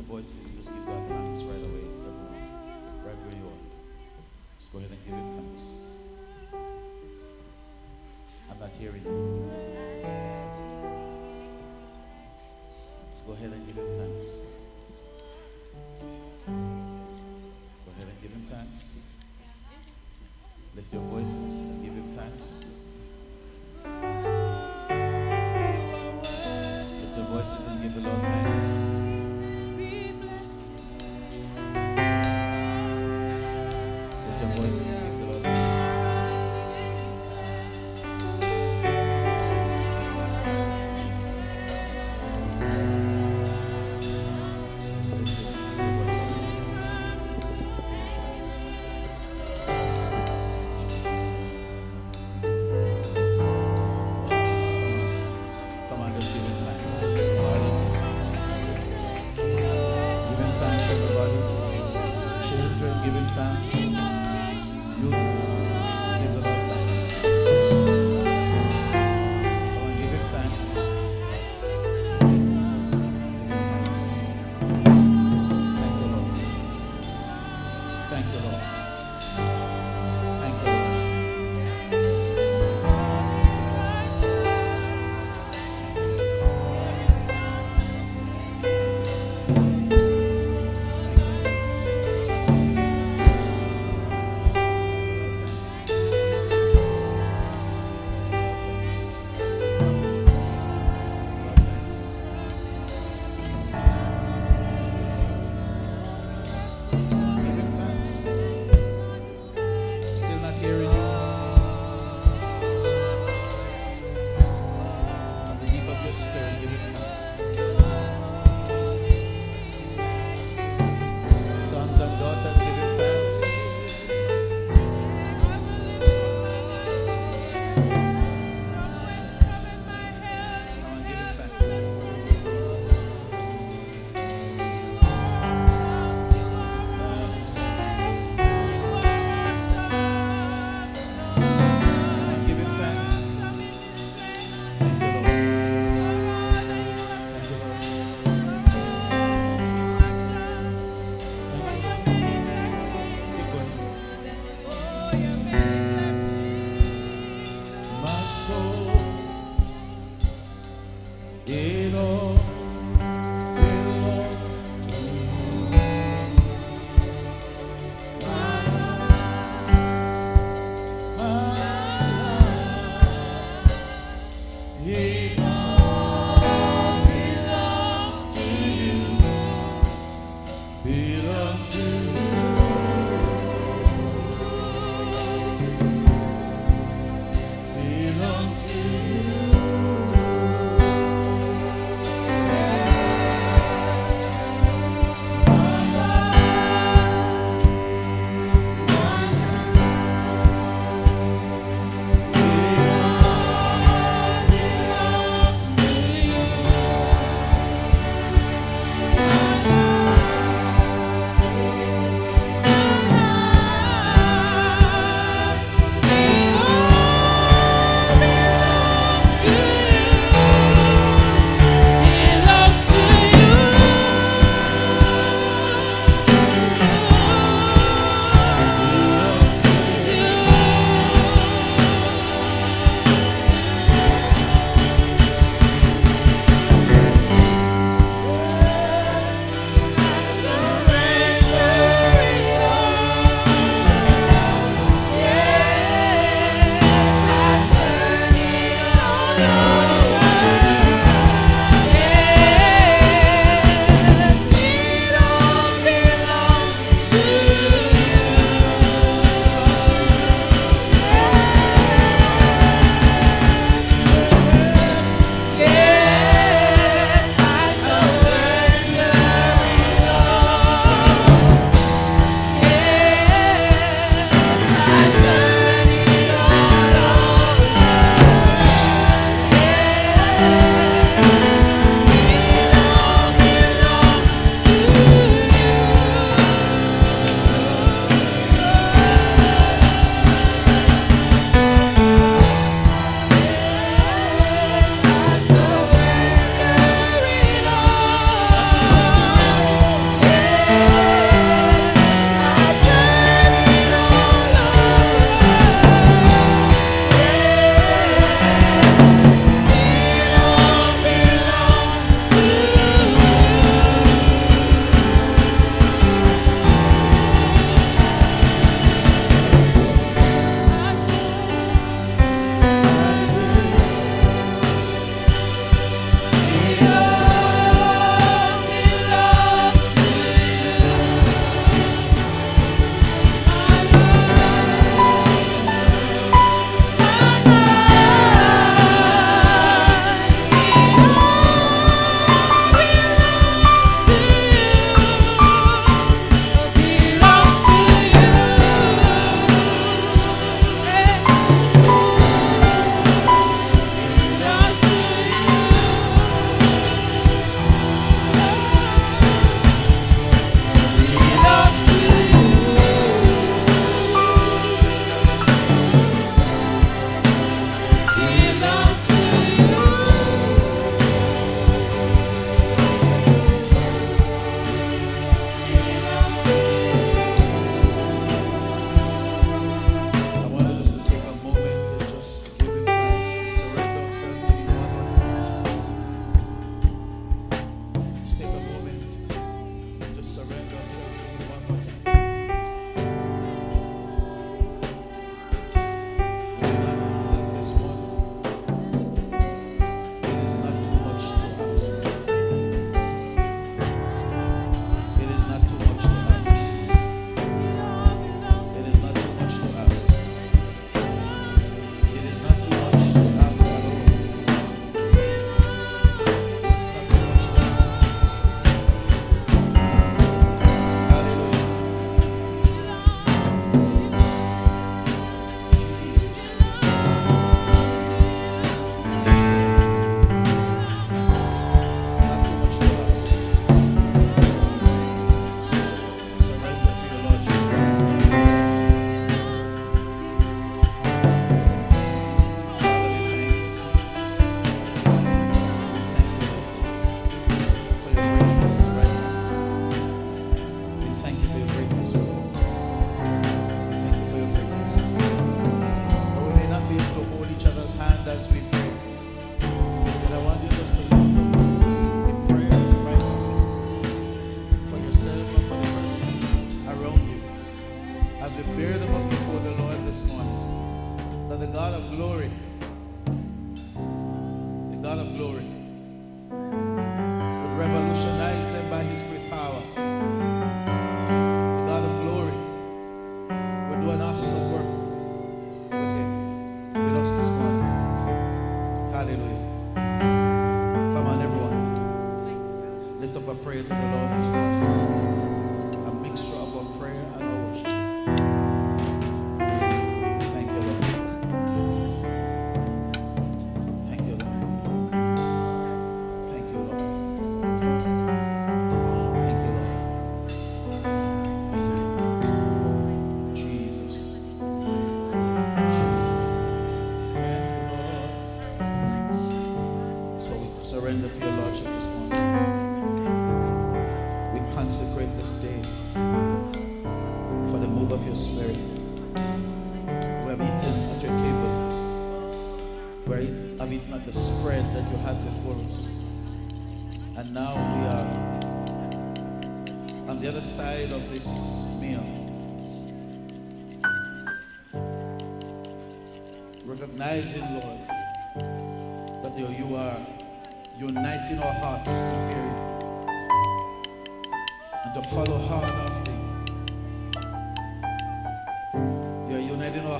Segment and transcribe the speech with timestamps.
[0.00, 3.60] your voices and just give God thanks right away, everyone, right where you are.
[4.58, 5.64] Just go ahead and give Him thanks.
[8.50, 9.19] I'm not hearing you.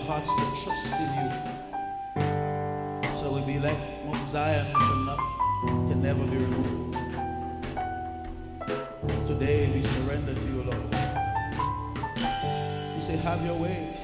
[0.00, 1.30] Hearts to trust in you.
[3.18, 5.18] So we'll be like Mount Zion, which not,
[5.88, 6.96] can never be removed.
[9.26, 10.94] Today we surrender to you, Lord.
[12.94, 13.96] We say, have your way.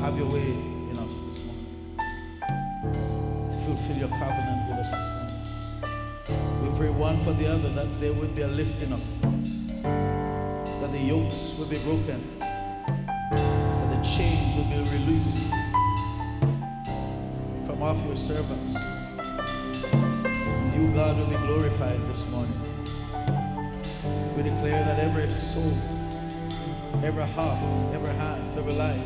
[0.00, 0.50] Have your way
[0.90, 1.66] in us this morning.
[3.64, 6.72] Fulfill your covenant with us this morning.
[6.72, 9.00] We pray one for the other that there will be a lifting up,
[9.82, 12.20] that the yokes will be broken,
[14.84, 15.52] be released
[17.66, 18.74] from off your servants.
[20.74, 22.60] You, God, will be glorified this morning.
[24.36, 25.72] We declare that every soul,
[27.02, 27.58] every heart,
[27.94, 29.00] every hand, every life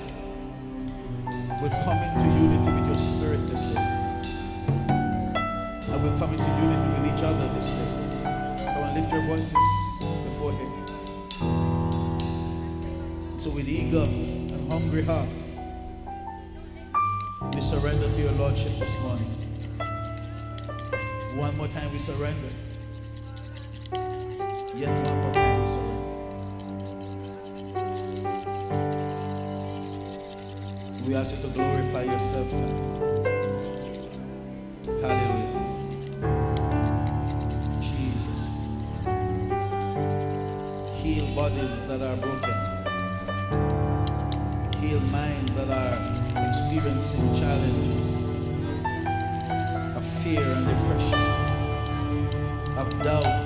[1.62, 3.80] will come into unity with your spirit this day.
[5.92, 7.90] And we'll come into unity with each other this day.
[8.74, 9.54] Come and lift your voices
[10.24, 10.70] before Him.
[13.38, 15.28] So, with eager and hungry heart,
[18.40, 19.28] Lordship this morning.
[21.36, 22.48] One more time, we surrender.
[24.74, 26.06] Yet one more time, we surrender.
[31.06, 32.50] We ask you to glorify yourself.
[35.02, 35.60] Hallelujah.
[37.82, 38.40] Jesus.
[41.02, 42.56] Heal bodies that are broken.
[44.80, 45.98] Heal minds that are
[46.48, 47.89] experiencing challenges
[50.22, 51.18] fear and depression,
[52.76, 53.39] of doubt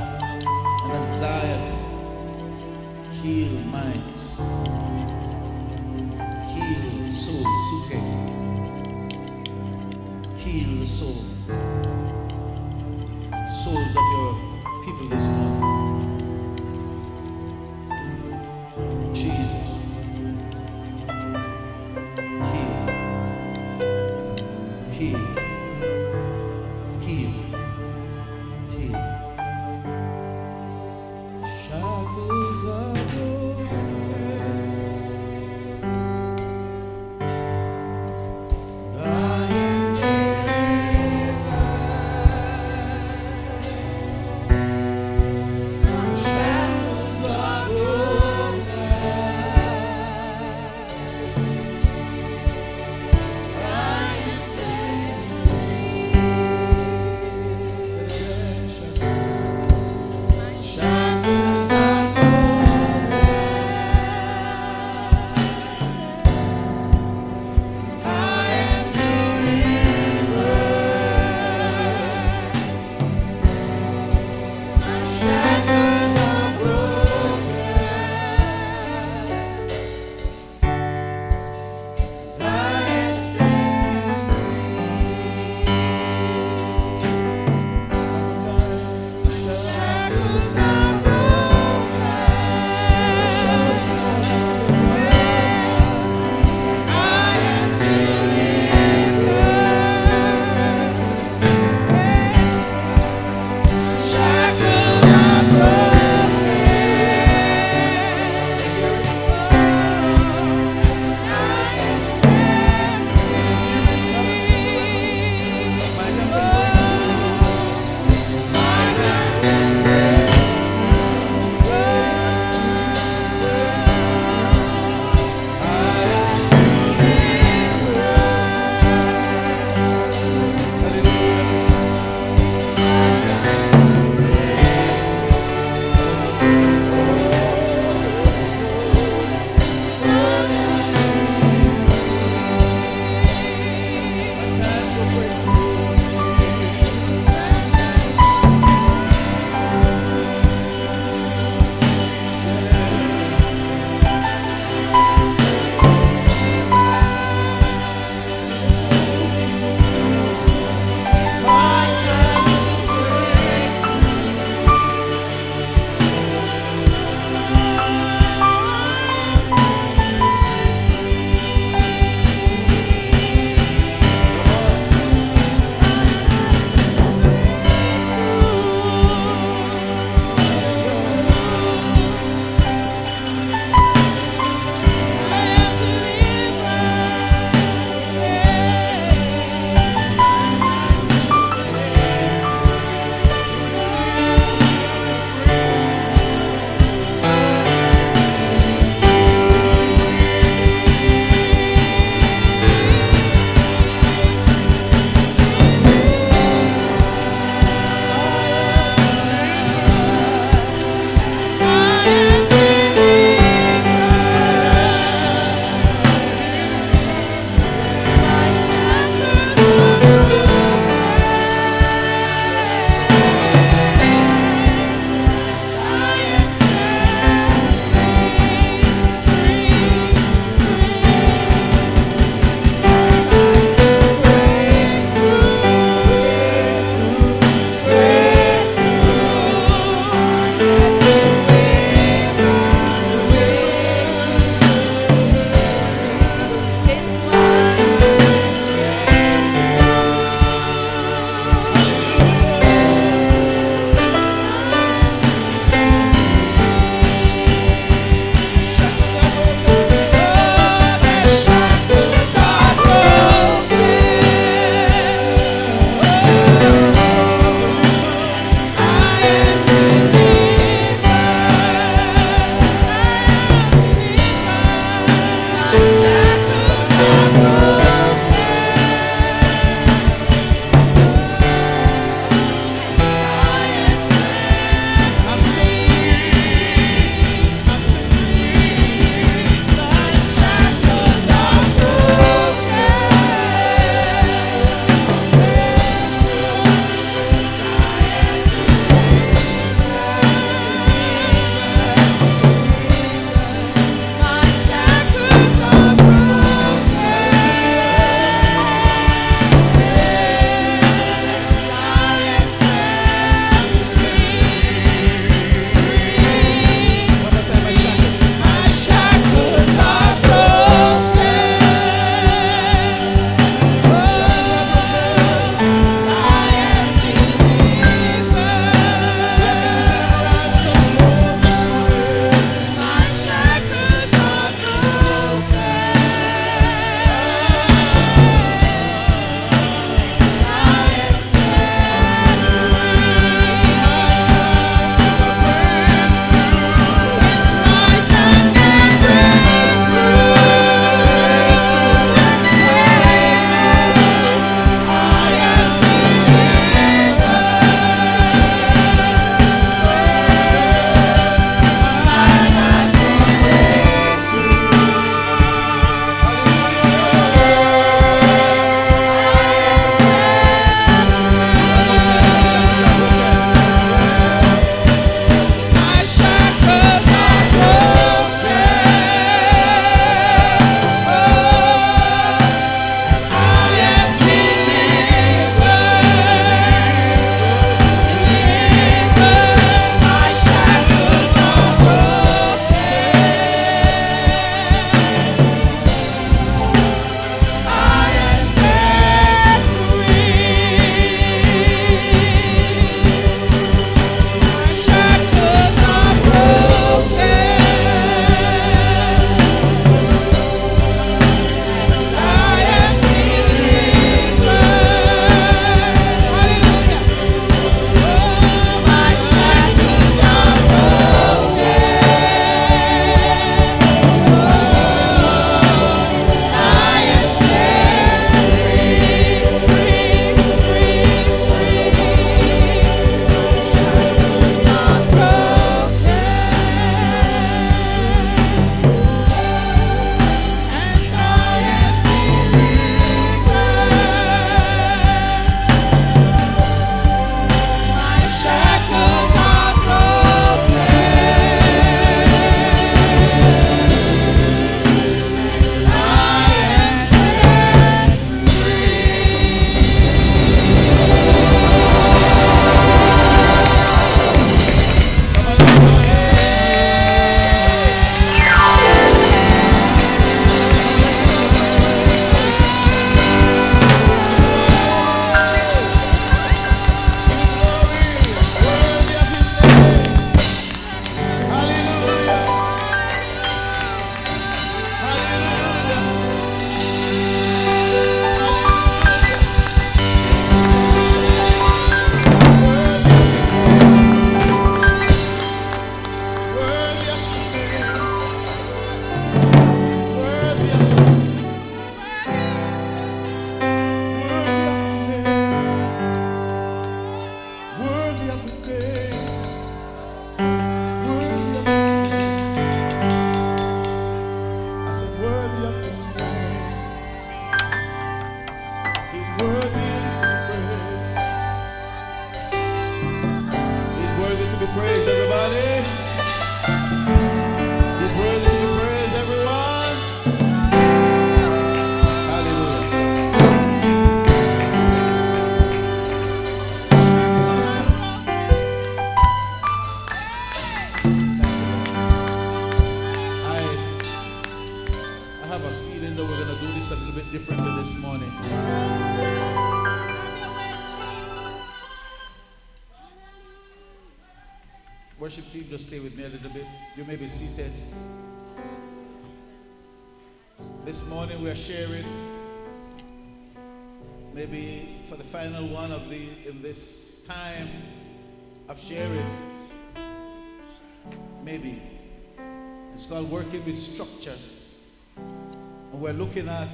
[576.35, 576.69] looking at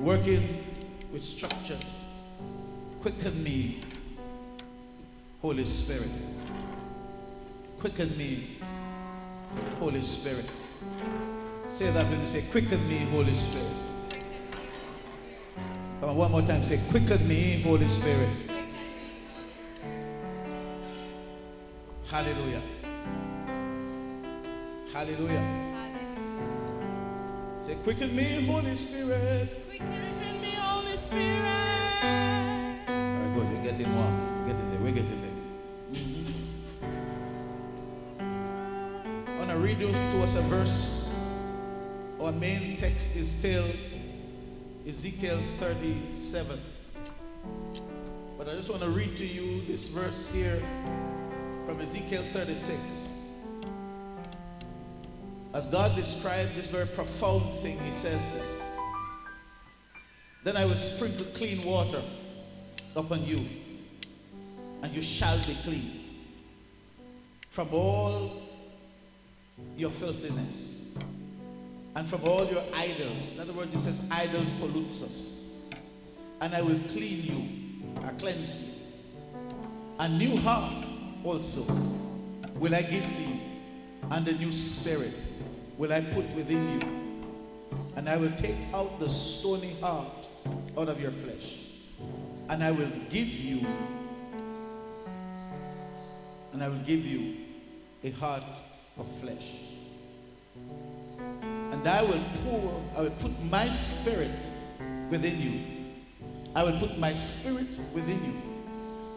[0.00, 0.64] working
[1.12, 2.14] with structures
[3.02, 3.80] quicken me
[5.42, 6.08] holy spirit
[7.78, 8.56] quicken me
[9.78, 10.50] holy spirit
[11.68, 13.74] say that when you say quicken me holy spirit
[16.00, 16.62] Come on, one more time.
[16.62, 18.28] Say, quicken me, Holy Spirit.
[22.08, 22.62] Hallelujah.
[24.92, 25.67] Hallelujah.
[27.60, 29.66] Say, quicken me, Holy Spirit.
[29.68, 31.42] Quicken me, Holy Spirit.
[32.86, 33.48] Very good.
[33.52, 34.46] You're getting warm.
[34.46, 34.80] Getting there.
[34.80, 35.30] We're getting there.
[38.20, 41.12] I want to read you to us a verse.
[42.20, 43.66] Our main text is still
[44.88, 46.58] Ezekiel 37.
[48.38, 50.62] But I just want to read to you this verse here
[51.66, 53.07] from Ezekiel 36.
[55.58, 58.62] As God described this very profound thing, He says this
[60.44, 62.00] Then I will sprinkle clean water
[62.94, 63.40] upon you,
[64.84, 66.04] and you shall be clean
[67.50, 68.40] from all
[69.76, 70.96] your filthiness
[71.96, 73.34] and from all your idols.
[73.34, 75.70] In other words, he says, idols pollutes us.
[76.40, 79.42] And I will clean you, or cleanse you.
[79.98, 80.86] A new heart
[81.24, 81.74] also
[82.54, 83.40] will I give to you,
[84.12, 85.27] and a new spirit
[85.78, 86.88] will I put within you.
[87.96, 90.28] And I will take out the stony heart
[90.76, 91.60] out of your flesh.
[92.48, 93.66] And I will give you,
[96.52, 97.36] and I will give you
[98.04, 98.44] a heart
[98.98, 99.56] of flesh.
[101.18, 104.30] And I will pour, I will put my spirit
[105.10, 105.60] within you.
[106.54, 108.42] I will put my spirit within you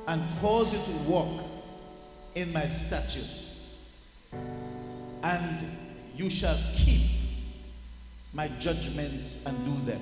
[0.07, 1.43] and cause you to walk
[2.35, 3.87] in my statutes.
[5.23, 5.80] And
[6.15, 7.01] you shall keep
[8.33, 10.01] my judgments and do them.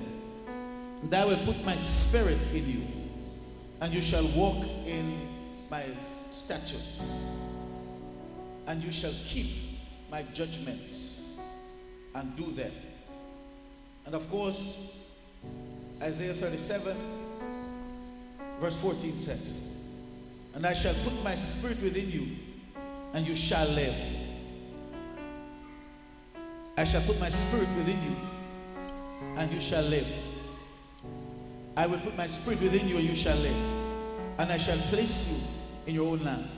[1.02, 2.82] And I will put my spirit in you,
[3.80, 5.28] and you shall walk in
[5.70, 5.84] my
[6.30, 7.38] statutes.
[8.66, 9.46] And you shall keep
[10.10, 11.40] my judgments
[12.14, 12.72] and do them.
[14.06, 15.06] And of course,
[16.02, 16.96] Isaiah 37,
[18.60, 19.76] verse 14 says,
[20.54, 22.26] And I shall put my spirit within you,
[23.14, 23.94] and you shall live.
[26.80, 28.16] I shall put my spirit within you,
[29.36, 30.06] and you shall live.
[31.76, 33.54] I will put my spirit within you, and you shall live.
[34.38, 35.28] And I shall place
[35.84, 36.48] you in your own land.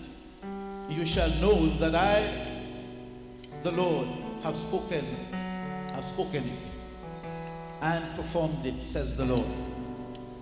[0.89, 2.23] You shall know that I,
[3.65, 4.07] the Lord,
[4.45, 5.05] have spoken,
[5.93, 6.71] have spoken it,
[7.81, 9.59] and performed it, says the Lord.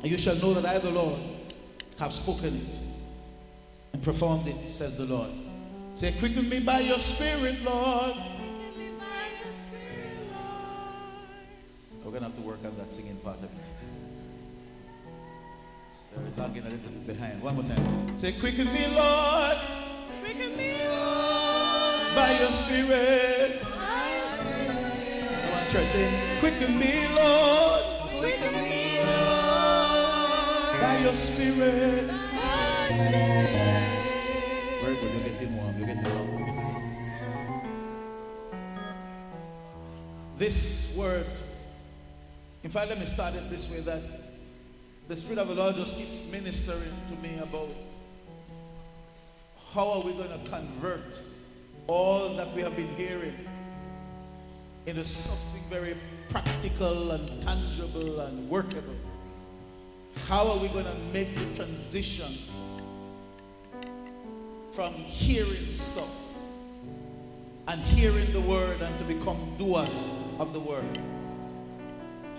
[0.03, 1.19] And you shall know that I, the Lord,
[1.99, 2.79] have spoken it,
[3.95, 5.31] and performed it, says the Lord.
[5.95, 8.14] Say, quicken me by your spirit, Lord.
[12.11, 13.51] We're going to have to work on that singing part of it.
[16.16, 17.40] We're lagging a little bit behind.
[17.40, 18.18] One more time.
[18.18, 19.57] Say, quicken me, Lord,
[20.20, 22.14] Quicken me, Lord.
[22.16, 23.62] by your spirit.
[23.62, 24.27] By your
[24.75, 25.29] spirit.
[25.38, 25.87] Come on, church.
[25.87, 27.83] Say, quicken me, Lord,
[28.18, 30.81] Quicken me, Lord.
[30.83, 32.09] by your spirit.
[32.09, 33.87] By your spirit.
[34.83, 35.11] Very good.
[35.14, 35.79] You're getting warm.
[35.79, 36.29] You're getting warm.
[36.29, 36.83] You're getting warm.
[40.38, 41.25] This word,
[42.62, 44.03] in fact, let me start it this way that
[45.09, 47.68] the Spirit of the Lord just keeps ministering to me about
[49.73, 51.20] how are we going to convert
[51.87, 53.35] all that we have been hearing
[54.87, 55.96] into something very
[56.29, 58.94] practical and tangible and workable.
[60.27, 62.33] How are we going to make the transition
[64.73, 66.37] from hearing stuff
[67.68, 70.99] and hearing the word and to become doers of the word?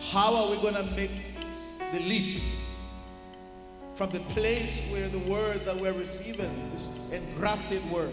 [0.09, 1.11] How are we going to make
[1.93, 2.41] the leap
[3.95, 8.11] from the place where the word that we're receiving is engrafted word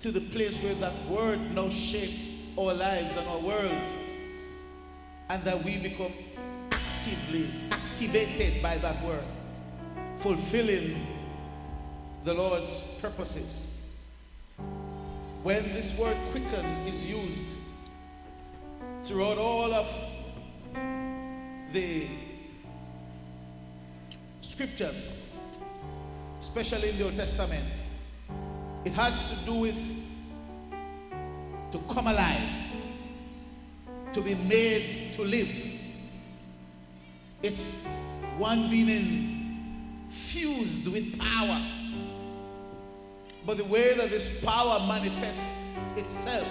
[0.00, 3.88] to the place where that word now shape our lives and our world
[5.28, 6.12] and that we become
[6.70, 9.24] actively activated by that word
[10.18, 10.96] fulfilling
[12.24, 14.00] the Lord's purposes?
[15.42, 17.44] When this word quicken is used
[19.02, 19.86] throughout all of
[21.72, 22.06] the
[24.40, 25.38] scriptures,
[26.40, 27.64] especially in the Old Testament,
[28.84, 29.96] it has to do with
[31.72, 32.40] to come alive,
[34.12, 35.50] to be made to live.
[37.42, 37.88] It's
[38.38, 38.88] one being
[40.08, 41.60] infused with power.
[43.44, 46.48] But the way that this power manifests itself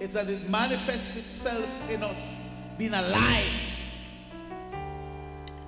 [0.00, 3.67] is that it manifests itself in us being alive.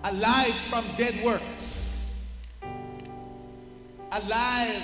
[0.02, 2.48] Alive from dead works.
[4.10, 4.82] Alive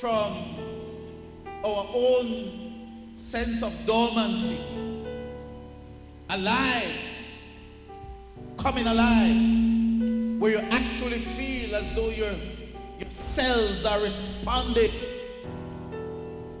[0.00, 0.36] from
[1.64, 5.08] our own sense of dormancy.
[6.28, 6.92] Alive.
[8.58, 10.40] Coming alive.
[10.40, 12.32] Where you actually feel as though your,
[12.98, 14.92] your cells are responding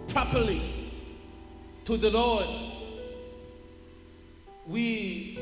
[0.08, 0.62] properly
[1.84, 2.46] to the Lord.
[4.66, 5.38] We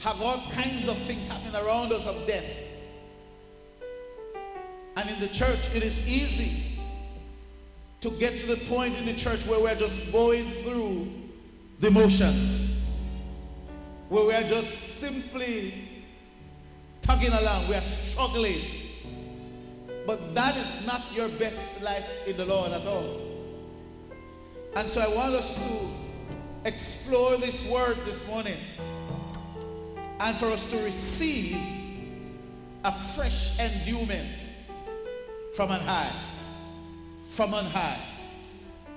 [0.00, 2.44] have all kinds of things happening around us of death.
[4.96, 6.78] And in the church, it is easy
[8.00, 11.10] to get to the point in the church where we're just going through
[11.80, 13.08] the motions,
[14.08, 15.74] where we are just simply
[17.02, 18.60] tugging along, we are struggling.
[20.06, 23.20] But that is not your best life in the Lord at all.
[24.76, 28.56] And so I want us to explore this word this morning
[30.20, 31.56] and for us to receive
[32.84, 34.28] a fresh endowment
[35.54, 36.12] from on high.
[37.30, 37.98] From on high.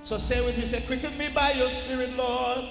[0.00, 2.64] So say with me, say, quicken me by your spirit, Lord.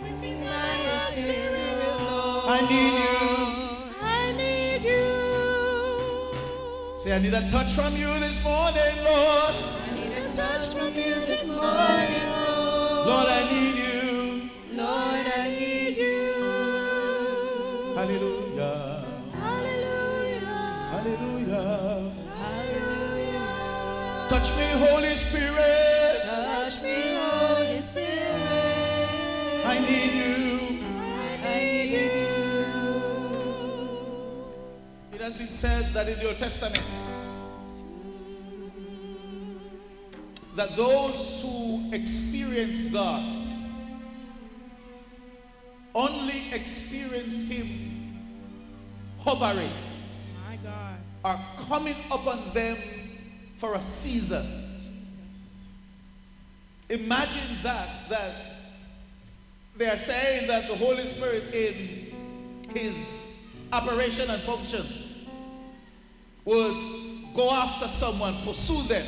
[0.00, 2.44] Quicken me by your spirit, Lord.
[2.46, 3.46] I need you.
[4.02, 5.06] I need you.
[6.96, 9.54] Say, I need a touch from you this morning, Lord.
[9.54, 13.06] I need a touch from you this morning, Lord.
[13.06, 13.93] Lord, I need you.
[18.04, 19.02] Hallelujah.
[19.32, 20.44] Hallelujah.
[20.92, 22.12] Hallelujah.
[22.36, 23.48] Hallelujah.
[24.28, 26.20] Touch me, Holy Spirit.
[26.22, 29.64] Touch me, Holy Spirit.
[29.64, 30.84] I need you.
[31.42, 33.00] I need you.
[35.14, 36.84] It has been said that in the Old Testament
[40.56, 43.44] that those who experience God
[45.94, 47.93] only experience Him
[49.24, 49.70] hovering
[50.48, 50.98] My God.
[51.24, 52.76] or coming upon them
[53.56, 54.44] for a season.
[56.90, 58.32] Imagine that, that
[59.76, 62.12] they are saying that the Holy Spirit in
[62.74, 64.82] his operation and function
[66.44, 69.06] would go after someone, pursue them,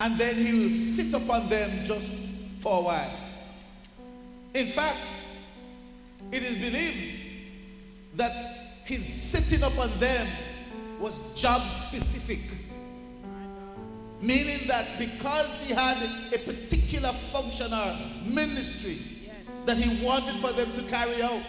[0.00, 3.16] and then he will sit upon them just for a while.
[4.54, 5.22] In fact,
[6.32, 7.20] it is believed
[8.16, 8.53] that
[8.84, 10.26] his sitting upon them
[11.00, 12.40] was job specific.
[14.20, 15.96] Meaning that because he had
[16.32, 19.64] a particular function or ministry Yes.
[19.66, 21.42] that he wanted for them to carry out,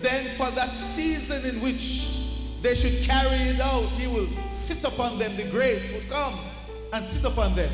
[0.00, 2.08] then for that season in which
[2.62, 5.36] they should carry it out, he will sit upon them.
[5.36, 6.38] The grace will come
[6.92, 7.70] and sit upon them.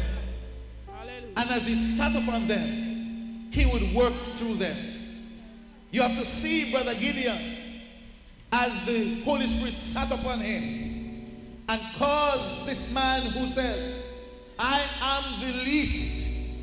[0.86, 1.32] Hallelujah.
[1.36, 4.76] And as he sat upon them, he would work through them.
[5.90, 7.38] You have to see Brother Gideon
[8.54, 11.26] as the Holy Spirit sat upon him
[11.68, 14.14] and caused this man who says,
[14.56, 16.54] I am the least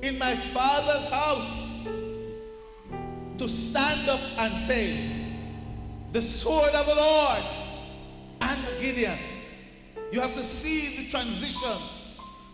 [0.00, 1.88] in my father's house
[3.36, 4.96] to stand up and say,
[6.12, 7.42] The sword of the Lord
[8.42, 9.18] and Gideon.
[10.12, 11.82] You have to see the transition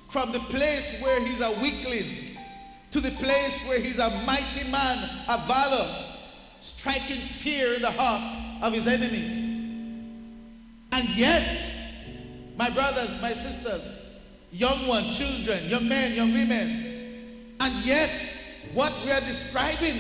[0.09, 2.39] from the place where he's a weakling
[2.93, 4.97] to the place where he's a mighty man
[5.29, 5.87] a valor,
[6.61, 9.37] striking fear in the heart of his enemies.
[10.93, 11.73] And yet,
[12.57, 14.21] my brothers, my sisters,
[14.53, 16.87] young ones, children, young men, young women,
[17.61, 18.11] and yet,
[18.75, 19.97] what we are describing,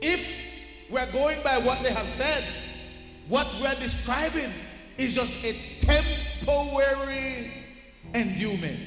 [0.00, 2.44] if we're going by what they have said,
[3.28, 4.50] what we are describing
[4.98, 7.50] is just a temporary
[8.14, 8.78] endowment.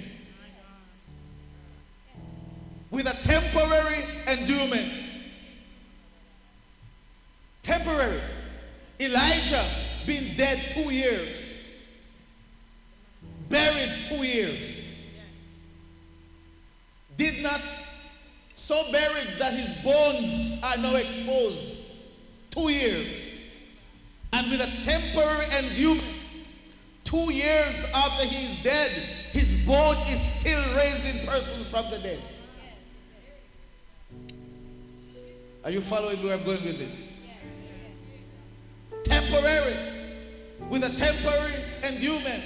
[2.91, 4.91] With a temporary endowment.
[7.63, 8.21] Temporary.
[8.99, 9.65] Elijah
[10.05, 11.81] been dead two years.
[13.49, 15.09] Buried two years.
[17.17, 17.61] Did not
[18.55, 21.67] so buried that his bones are now exposed.
[22.51, 23.51] Two years.
[24.33, 26.03] And with a temporary endowment,
[27.03, 28.89] two years after he is dead,
[29.31, 32.19] his bone is still raising persons from the dead.
[35.63, 37.14] Are you following where I'm going with this?
[39.05, 39.75] Temporary.
[40.69, 42.43] With a temporary endowment.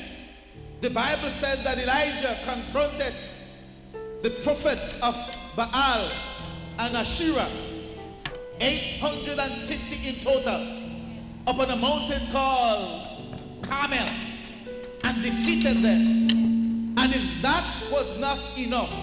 [0.81, 3.13] The Bible says that Elijah confronted
[4.21, 5.15] the prophets of
[5.55, 6.11] Baal
[6.79, 7.47] and Asherah,
[8.61, 10.79] 850 in total,
[11.47, 14.07] upon a mountain called Carmel
[15.03, 16.27] and defeated them.
[16.97, 18.93] And if that was not enough,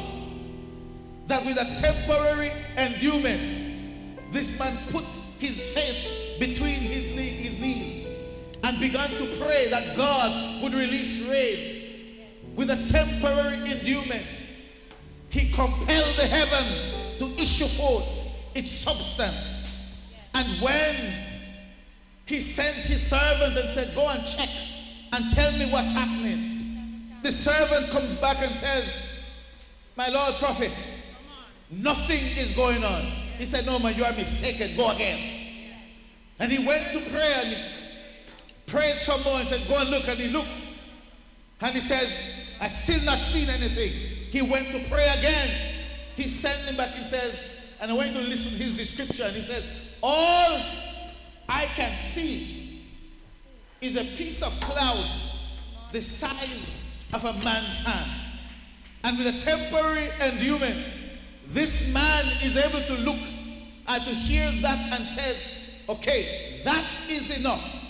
[1.27, 5.05] that with a temporary endowment, this man put
[5.39, 6.39] his face
[8.67, 12.25] and began to pray that God would release rain.
[12.57, 14.27] With a temporary endowment,
[15.29, 18.05] he compelled the heavens to issue forth
[18.57, 19.95] its substance.
[20.35, 20.97] And when
[22.25, 24.49] he sent his servant and said, Go and check
[25.13, 29.25] and tell me what's happening, the servant comes back and says,
[29.95, 30.73] My Lord Prophet,
[31.71, 33.03] nothing is going on.
[33.39, 34.77] He said, No, man, you are mistaken.
[34.77, 35.21] Go again.
[36.41, 37.76] And he went to pray and he
[38.67, 40.07] prayed some more and said, Go and look.
[40.09, 40.49] And he looked.
[41.61, 43.91] And he says, I still not seen anything.
[43.91, 45.49] He went to pray again.
[46.17, 46.91] He sent him back.
[46.91, 49.35] He says, and I went to listen to his description.
[49.35, 50.61] He says, All
[51.49, 52.83] I can see
[53.81, 55.05] is a piece of cloud
[55.93, 58.11] the size of a man's hand.
[59.05, 60.77] And with a temporary endowment,
[61.49, 63.21] this man is able to look
[63.89, 65.37] and to hear that and said,
[65.89, 67.86] Okay, that is enough.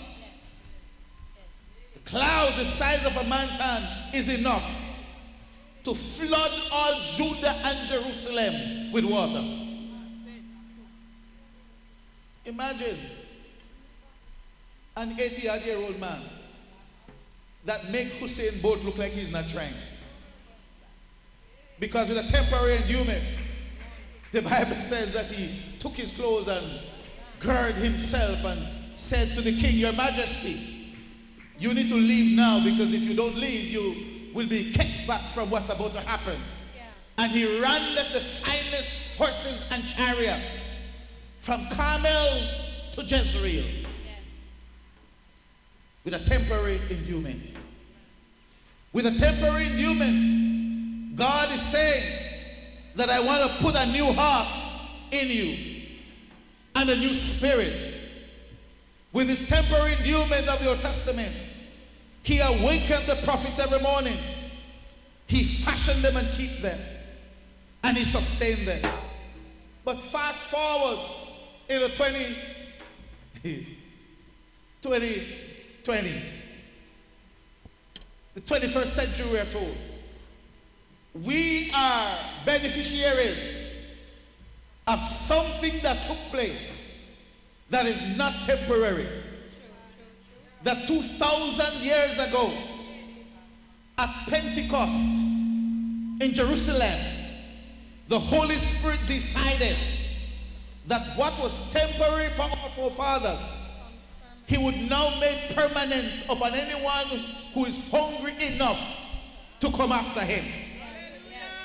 [2.07, 4.85] Cloud the size of a man's hand is enough
[5.83, 9.43] to flood all Judah and Jerusalem with water.
[12.45, 12.97] Imagine
[14.95, 16.21] an 80 year old man
[17.65, 19.73] that make Usain Bolt look like he's not trying.
[21.77, 23.23] Because with a temporary endowment,
[24.31, 26.65] the Bible says that he took his clothes and
[27.41, 30.76] girded himself and said to the king, Your Majesty,
[31.59, 33.95] you need to leave now because if you don't leave, you
[34.33, 36.39] will be kept back from what's about to happen.
[37.17, 42.41] And he ran left the finest horses and chariots from Carmel
[42.93, 43.65] to Jezreel
[46.03, 47.41] with a temporary endowment.
[48.93, 52.23] With a temporary endowment, God is saying
[52.95, 54.47] that I want to put a new heart
[55.11, 55.83] in you
[56.75, 57.73] and a new spirit.
[59.11, 61.33] With this temporary endowment of the Old Testament,
[62.27, 64.17] he awakened the prophets every morning.
[65.27, 66.77] He fashioned them and kept them.
[67.85, 68.81] And he sustained them.
[69.85, 70.99] But fast forward
[71.69, 72.35] in the 20,
[74.81, 76.21] 2020,
[78.33, 79.77] the 21st century we are told.
[81.23, 84.05] We are beneficiaries
[84.85, 87.23] of something that took place
[87.69, 89.07] that is not temporary
[90.63, 92.51] that 2,000 years ago
[93.97, 94.97] at Pentecost
[96.21, 96.99] in Jerusalem,
[98.07, 99.75] the Holy Spirit decided
[100.87, 103.57] that what was temporary for our forefathers,
[104.45, 107.05] He would now make permanent upon anyone
[107.53, 109.05] who is hungry enough
[109.59, 110.45] to come after Him.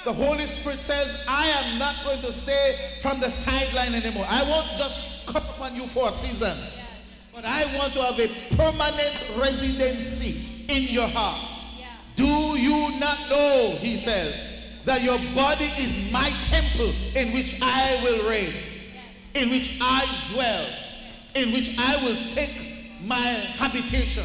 [0.05, 4.27] The Holy Spirit says, I am not going to stay from the sideline anymore.
[4.29, 6.82] I won't just come upon you for a season.
[7.35, 11.41] But I want to have a permanent residency in your heart.
[11.79, 11.87] Yeah.
[12.15, 17.99] Do you not know, he says, that your body is my temple in which I
[18.03, 18.53] will reign,
[19.35, 20.67] in which I dwell,
[21.35, 24.25] in which I will take my habitation?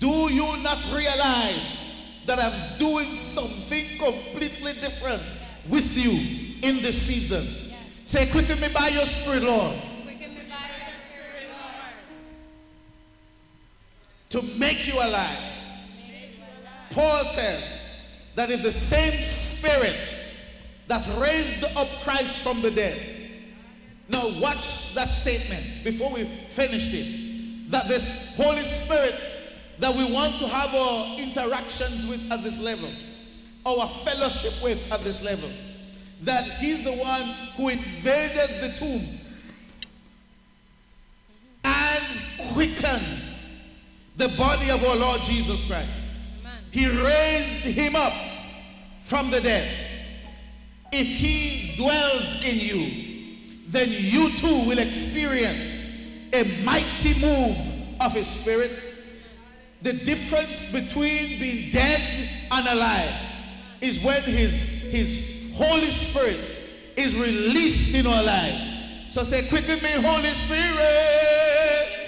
[0.00, 1.78] Do you not realize
[2.26, 5.22] that I'm doing something completely different
[5.68, 7.46] with you in this season?
[8.04, 9.76] Say, quicken me by your spirit, Lord.
[14.32, 15.38] To make you alive.
[16.90, 19.96] Paul says that is the same spirit
[20.88, 22.98] that raised up Christ from the dead.
[24.08, 27.70] Now, watch that statement before we finished it.
[27.70, 29.14] That this Holy Spirit
[29.78, 32.88] that we want to have our interactions with at this level,
[33.66, 35.48] our fellowship with at this level,
[36.22, 37.22] that He's the one
[37.56, 39.18] who invaded the tomb
[41.64, 43.31] and quickened
[44.22, 45.90] the body of our Lord Jesus Christ.
[46.38, 46.52] Amen.
[46.70, 48.12] He raised him up
[49.02, 49.68] from the dead.
[50.92, 57.56] If he dwells in you, then you too will experience a mighty move
[58.00, 58.70] of his spirit.
[59.82, 63.20] The difference between being dead and alive
[63.80, 66.38] is when his, his Holy Spirit
[66.96, 69.12] is released in our lives.
[69.12, 72.01] So say, quicken me, Holy Spirit.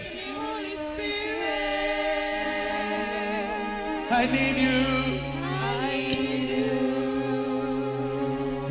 [4.17, 5.21] I need you.
[5.43, 6.71] I need you.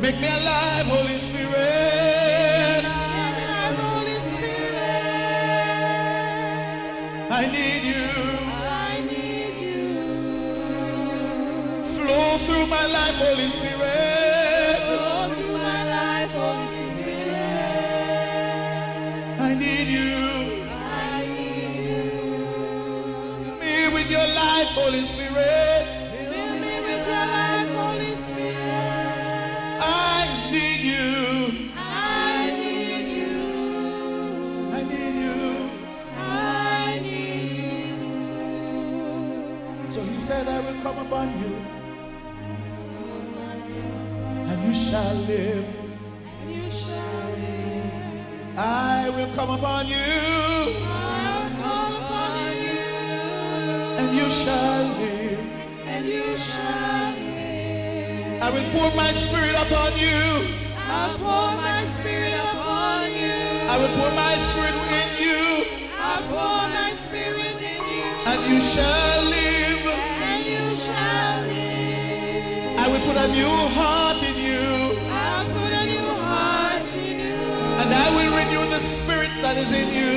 [0.00, 2.84] Make me alive, Holy Spirit.
[3.76, 4.80] Holy Spirit,
[7.30, 8.08] I need you.
[8.48, 9.84] I need you.
[11.94, 14.13] Flow through my life, Holy Spirit.
[49.34, 49.96] Come upon you.
[49.98, 52.86] I'll call upon you.
[53.98, 55.40] And you shall live.
[55.88, 58.42] And you shall live.
[58.42, 60.22] I will pour my spirit upon you.
[60.86, 63.34] I'll pour my spirit upon you.
[63.66, 65.42] I will pour my spirit in you.
[65.98, 68.10] I'll pour my spirit in you.
[68.30, 69.82] And you shall live.
[70.30, 72.78] And you shall live.
[72.78, 74.23] I will put a new heart
[79.54, 80.14] that is in you.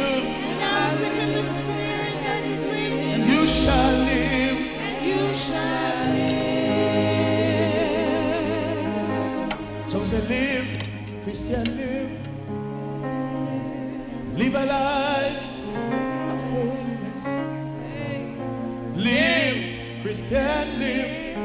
[0.50, 3.36] And I'll quicken the spirit that is within And you.
[3.40, 4.58] you shall live.
[4.86, 6.08] And you shall
[9.78, 9.92] live.
[9.92, 10.68] So say, live,
[11.24, 12.12] Christian, live.
[14.38, 15.38] Live a life
[16.32, 17.24] of holiness.
[18.96, 19.60] Live,
[20.04, 21.38] Christian, live.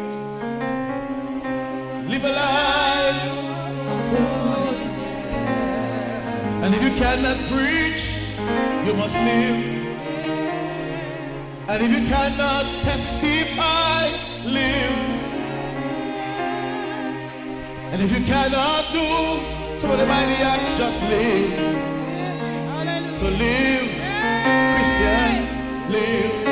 [2.08, 3.22] Live a life
[3.92, 5.12] of holiness.
[6.64, 7.81] And if you cannot preach,
[8.92, 9.56] you must live.
[11.68, 14.08] And if you cannot testify,
[14.44, 14.98] live.
[17.92, 21.50] And if you cannot do some of the mighty acts, just live.
[23.18, 23.88] So live,
[24.74, 25.30] Christian,
[25.94, 26.46] live.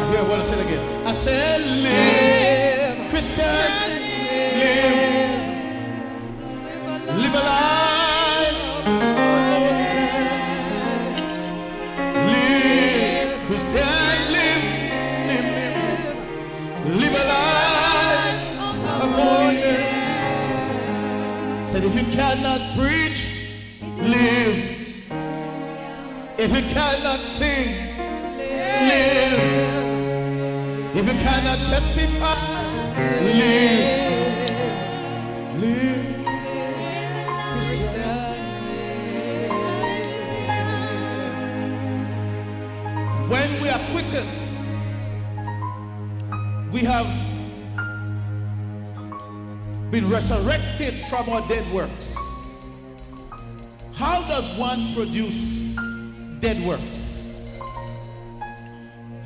[0.00, 1.06] I hear what I said again.
[1.06, 3.97] I said live, Christian,
[21.78, 23.20] Said if you cannot preach,
[23.98, 24.58] live.
[26.36, 27.68] If you cannot sing,
[28.88, 29.38] live.
[30.96, 32.34] If you cannot testify,
[33.22, 33.94] live.
[35.60, 36.06] Live.
[43.30, 44.34] When we are quickened,
[46.72, 47.27] we have
[49.90, 52.14] been resurrected from our dead works.
[53.94, 55.76] How does one produce
[56.40, 57.58] dead works?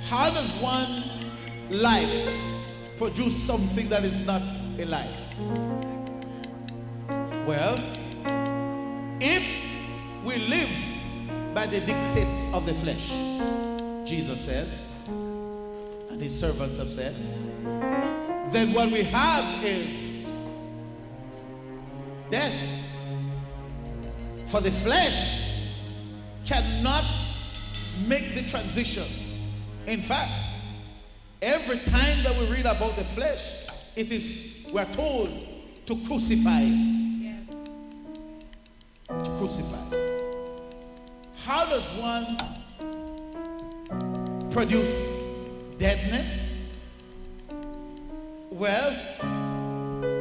[0.09, 1.03] How does one
[1.71, 2.29] life
[2.97, 4.41] produce something that is not
[4.79, 5.17] a life?
[7.45, 7.81] Well,
[9.21, 9.45] if
[10.25, 10.71] we live
[11.55, 13.09] by the dictates of the flesh,
[14.09, 14.69] Jesus said,
[16.11, 17.15] and his servants have said,
[18.53, 20.12] then what we have is
[22.33, 22.55] death.
[24.47, 25.69] For the flesh
[26.47, 27.05] cannot
[28.09, 29.05] make the transition.
[29.87, 30.33] In fact,
[31.43, 35.29] every time that we read about the flesh, it is, we're told
[35.85, 37.51] to crucify it.
[39.09, 39.95] To crucify.
[41.45, 42.39] How does one
[44.51, 44.91] produce
[45.77, 46.79] deadness?
[48.51, 49.42] Well,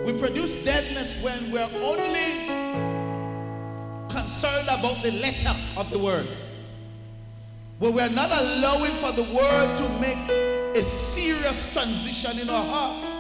[0.06, 2.48] we produce deadness when we're only
[4.10, 6.28] concerned about the letter of the word.
[7.80, 10.30] But we're not allowing for the word to make
[10.76, 13.18] a serious transition in our hearts.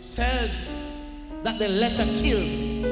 [0.00, 0.92] Says
[1.42, 2.84] that the letter kills.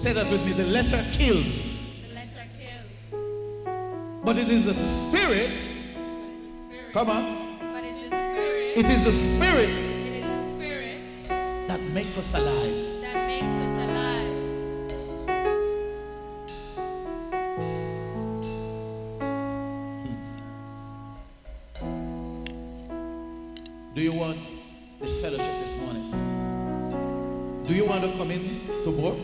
[0.00, 2.08] Say that with me the letter kills.
[2.08, 5.50] The letter kills, But it is the spirit.
[5.50, 6.92] spirit.
[6.92, 7.45] Come on.
[8.76, 11.00] It is a spirit It is the spirit
[11.68, 13.00] that makes us alive.
[13.02, 15.36] that makes us alive.
[23.94, 24.38] Do you want
[25.00, 27.64] this fellowship this morning?
[27.66, 29.16] Do you want to come in to more?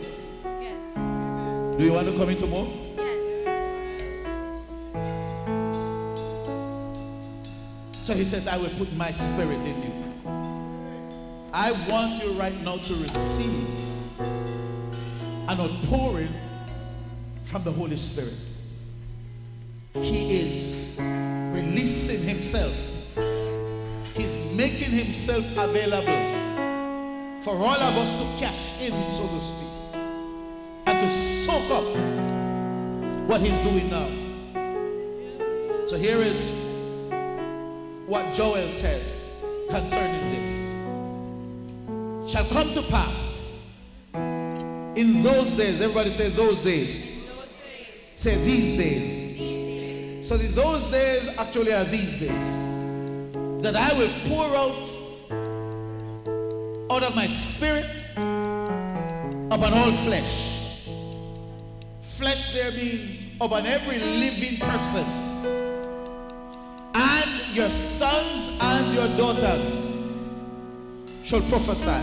[0.59, 1.77] Yes.
[1.77, 2.67] Do you want to come into more?
[8.03, 9.93] So he says, I will put my spirit in you.
[11.53, 13.79] I want you right now to receive
[15.47, 16.27] an outpouring
[17.45, 18.35] from the Holy Spirit.
[20.03, 22.73] He is releasing himself.
[24.17, 29.69] He's making himself available for all of us to cash in, so to speak,
[30.87, 31.85] and to soak up
[33.29, 34.09] what he's doing now.
[35.87, 36.62] So here is
[38.13, 42.31] what Joel says concerning this.
[42.31, 43.33] Shall come to pass
[44.13, 47.23] in those days, everybody say those days.
[47.25, 47.87] Those days.
[48.13, 49.37] Say these days.
[49.39, 50.27] These days.
[50.27, 53.63] So those days actually are these days.
[53.63, 54.75] That I will pour out
[56.91, 57.87] out of my spirit
[59.49, 60.85] upon all flesh.
[62.03, 65.22] Flesh there being upon every living person.
[67.53, 70.11] Your sons and your daughters
[71.23, 72.01] shall prophesy.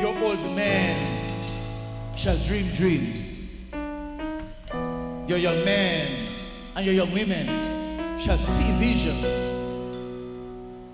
[0.00, 0.96] Your old men
[2.16, 3.70] shall dream dreams.
[5.28, 6.28] Your young men
[6.76, 9.16] and your young women shall see vision.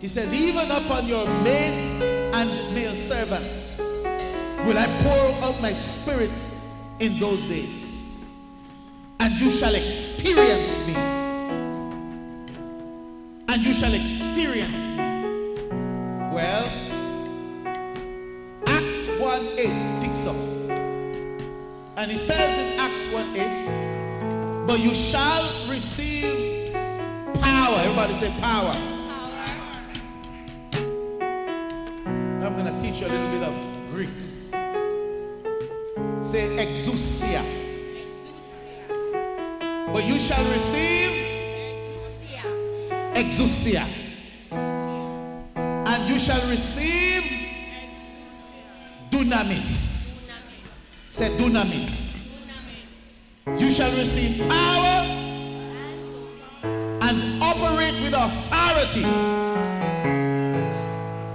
[0.00, 2.02] He says, even upon your maid
[2.34, 3.78] and male servants
[4.66, 6.32] will I pour out my spirit
[6.98, 8.24] in those days.
[9.20, 11.23] And you shall experience me.
[13.54, 14.96] And you shall experience me.
[16.34, 16.66] Well,
[18.66, 20.34] Acts 1 8 picks up.
[21.96, 27.78] And he says in Acts 1 8, but you shall receive power.
[27.78, 28.72] Everybody say power.
[28.72, 29.30] Power.
[32.40, 33.54] Now I'm going to teach you a little bit of
[33.92, 34.10] Greek.
[36.24, 37.44] Say exousia.
[38.90, 39.92] Exousia.
[39.92, 41.23] But you shall receive
[43.14, 43.86] Exousia.
[44.50, 47.22] And you shall receive
[49.10, 50.30] dunamis.
[51.10, 52.50] Say dunamis.
[53.58, 55.06] You shall receive power
[56.64, 59.04] and operate with authority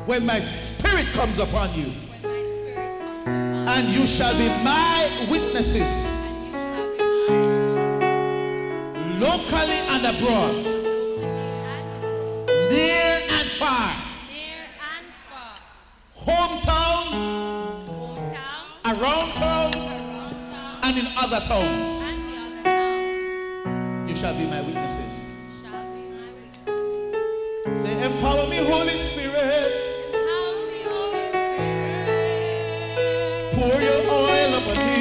[0.06, 1.94] when my spirit comes upon you.
[3.26, 6.28] And you shall be my witnesses
[9.20, 10.66] locally and abroad,
[20.90, 22.02] and in other towns.
[22.02, 25.62] and the other towns You shall be my witnesses.
[25.62, 27.82] shall be my witnesses.
[27.82, 29.72] Say, empower me, Holy Spirit.
[30.10, 32.10] Empower me, Holy Spirit.
[33.54, 34.98] Pour your oil upon me.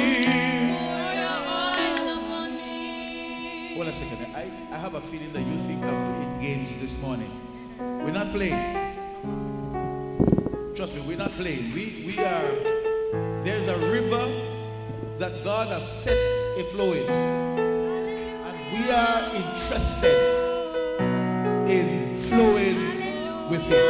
[0.77, 3.73] Pour your oil upon me.
[3.75, 4.19] Hold a second.
[4.35, 4.37] I,
[4.71, 7.31] I have a feeling that you think I'm playing games this morning.
[7.79, 8.61] We're not playing.
[10.75, 11.73] Trust me, we're not playing.
[11.73, 12.51] We, we are,
[13.43, 14.27] there's a river
[15.19, 16.15] that God has set
[16.57, 17.05] a flowing.
[17.05, 20.15] And we are interested
[21.67, 22.77] in flowing
[23.49, 23.83] with Him.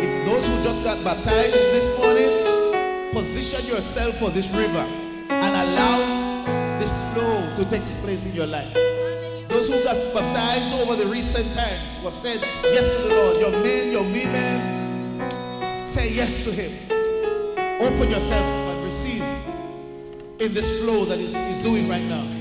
[0.00, 4.86] If those who just got baptized this morning, position yourself for this river
[5.28, 8.72] and allow this flow to take place in your life.
[9.48, 13.36] Those who got baptized over the recent times, who have said yes to the Lord,
[13.36, 16.72] your men, your women, say yes to Him.
[17.82, 18.59] Open yourself
[20.40, 22.39] in this flow that is is doing right now.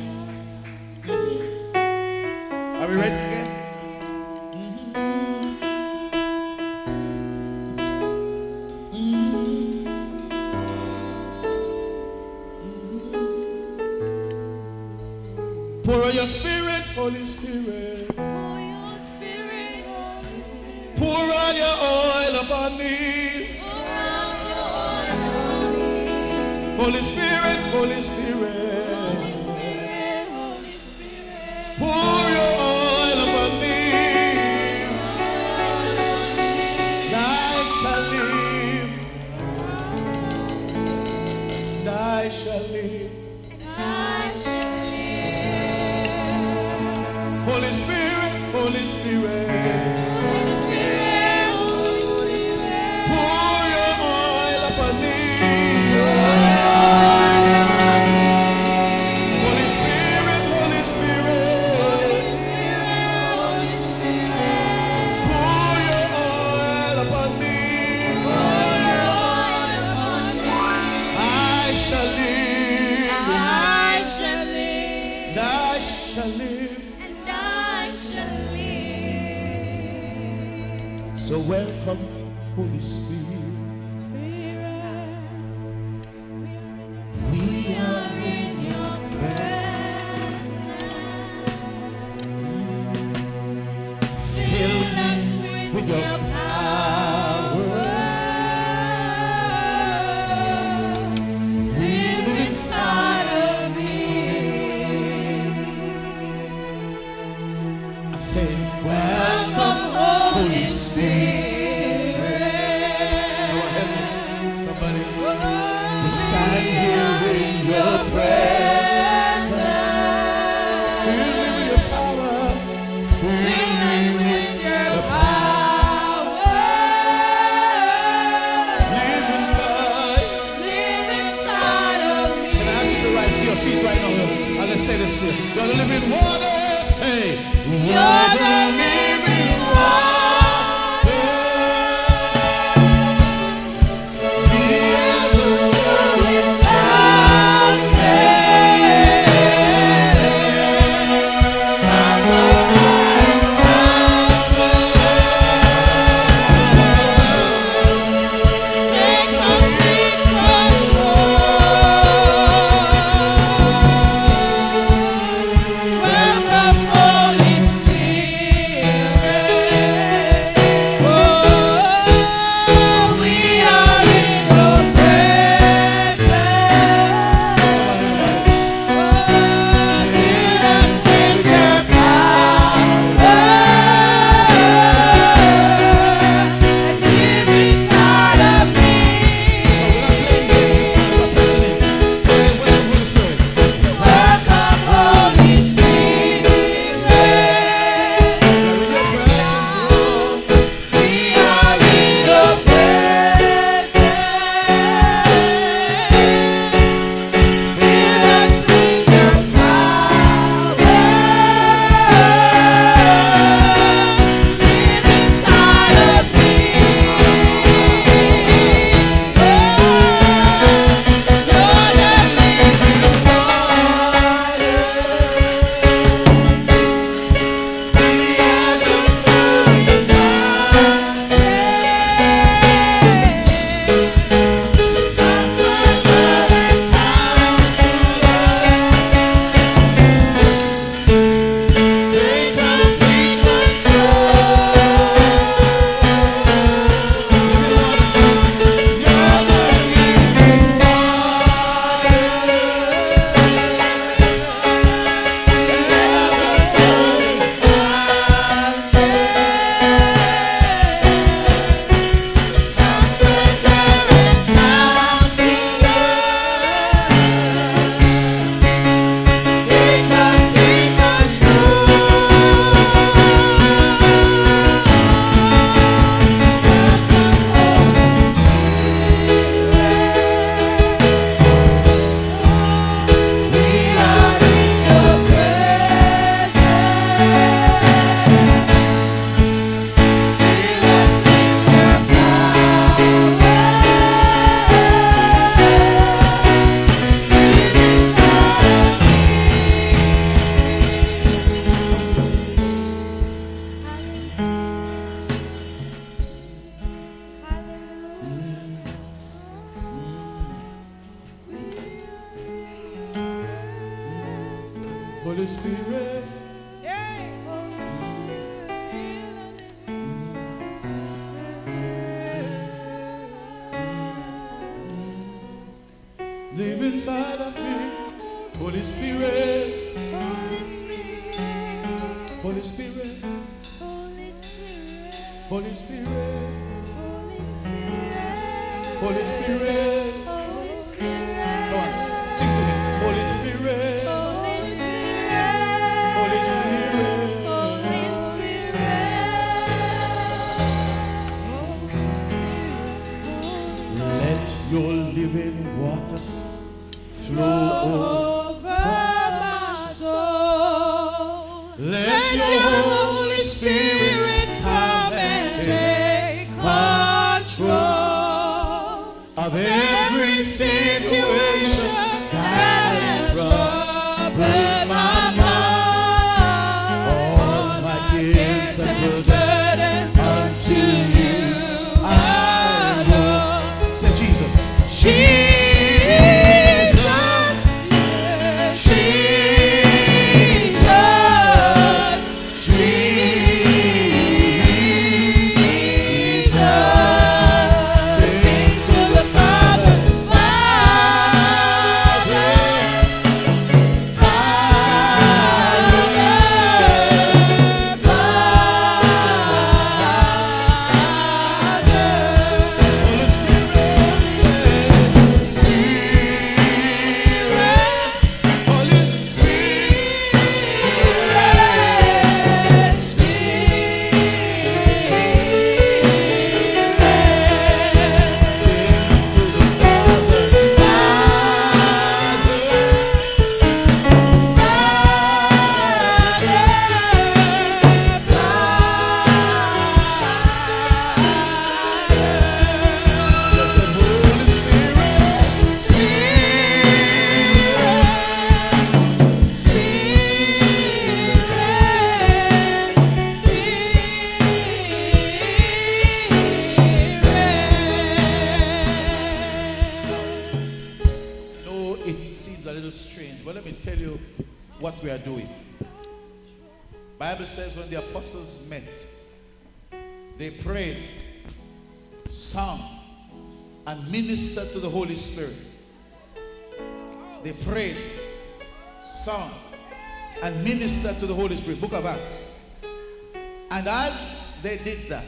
[483.71, 485.25] And as they did that,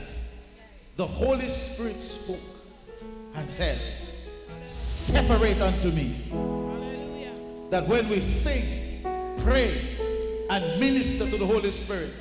[0.95, 2.39] the Holy Spirit spoke
[3.35, 3.79] and said,
[4.65, 6.31] Separate unto me.
[7.69, 9.03] That when we sing,
[9.43, 9.97] pray,
[10.49, 12.13] and minister to the Holy Spirit,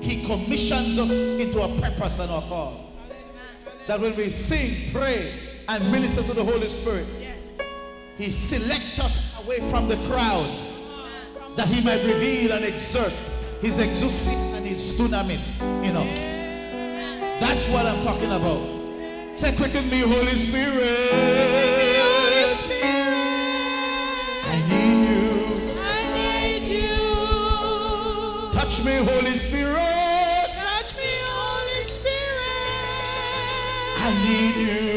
[0.00, 2.92] He commissions us into a purpose and a call.
[3.86, 5.34] That when we sing, pray,
[5.68, 7.06] and minister to the Holy Spirit,
[8.16, 10.48] He selects us away from the crowd
[11.56, 13.12] that He might reveal and exert
[13.60, 16.18] His exousia His dunamis in us.
[17.40, 18.60] That's what I'm talking about.
[19.34, 21.08] Say, quicken me, Holy Spirit.
[22.04, 23.14] Holy Spirit,
[24.44, 25.26] I need you.
[25.80, 28.52] I need you.
[28.52, 30.48] Touch me, Holy Spirit.
[30.54, 32.84] Touch me, Holy Spirit.
[33.96, 34.87] I need you.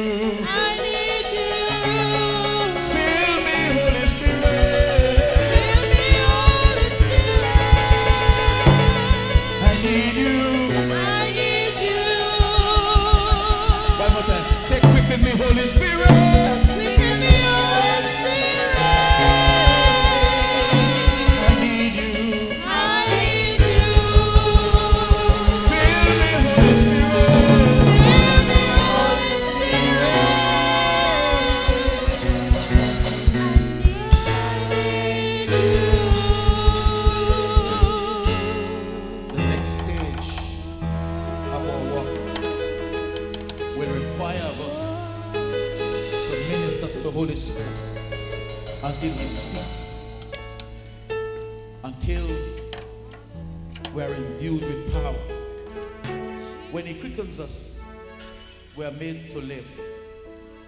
[58.82, 59.68] We are made to live.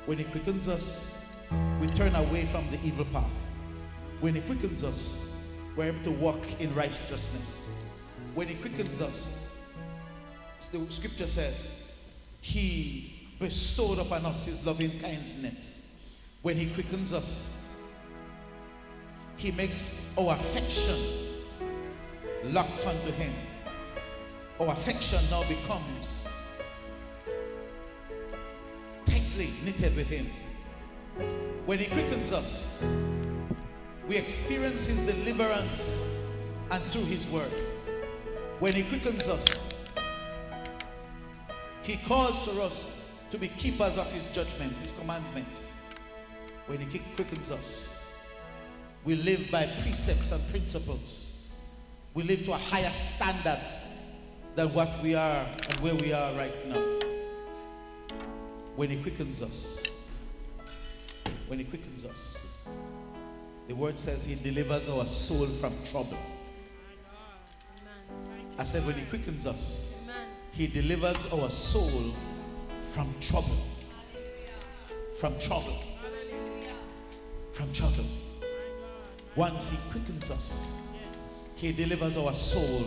[0.06, 1.34] When He quickens us,
[1.82, 3.26] we turn away from the evil path.
[4.20, 5.44] When He quickens us,
[5.76, 7.92] we're able to walk in righteousness.
[8.36, 9.58] When He quickens us,
[10.72, 11.92] the scripture says,
[12.40, 15.96] He bestowed upon us His loving kindness.
[16.44, 17.82] When He quickens us,
[19.38, 21.00] He makes our affection
[22.54, 23.34] locked unto Him.
[24.60, 26.28] Our affection now becomes
[29.34, 30.28] tightly knitted with Him.
[31.66, 32.84] When He quickens us,
[34.08, 37.52] we experience His deliverance and through His word.
[38.60, 39.94] When He quickens us,
[41.82, 45.82] He calls for us to be keepers of His judgments, His commandments.
[46.68, 48.22] When He quickens us,
[49.04, 51.54] we live by precepts and principles.
[52.14, 53.60] We live to a higher standard
[54.56, 57.03] than what we are and where we are right now.
[58.76, 60.10] When He quickens us,
[61.48, 62.68] when He quickens us,
[63.68, 66.18] the word says He delivers our soul from trouble.
[68.58, 70.10] I said, when He quickens us,
[70.52, 72.14] He delivers our soul
[72.94, 73.58] from trouble.
[75.20, 75.78] From trouble.
[77.54, 78.06] From trouble.
[79.36, 80.98] Once He quickens us,
[81.56, 82.80] He delivers our soul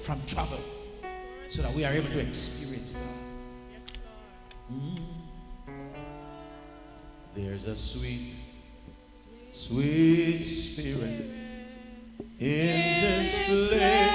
[0.00, 0.60] from trouble
[1.48, 4.74] so that we are able to experience God.
[4.74, 5.13] Mm.
[7.34, 8.36] There's a sweet,
[9.52, 11.30] sweet spirit
[12.38, 14.10] in this place.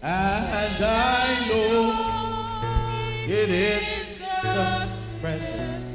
[0.00, 1.92] And I know
[3.26, 4.88] it is the
[5.20, 5.86] presence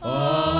[0.00, 0.51] of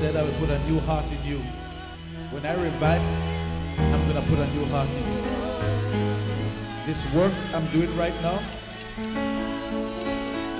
[0.00, 1.36] said, I will put a new heart in you.
[2.32, 3.04] When I revive,
[3.92, 5.20] I'm going to put a new heart in you.
[6.88, 8.40] This work I'm doing right now,